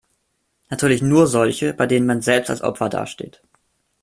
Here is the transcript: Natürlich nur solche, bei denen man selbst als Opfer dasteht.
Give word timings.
Natürlich 0.71 1.03
nur 1.03 1.27
solche, 1.27 1.75
bei 1.75 1.85
denen 1.85 2.07
man 2.07 2.23
selbst 2.23 2.49
als 2.49 2.63
Opfer 2.63 2.89
dasteht. 2.89 3.43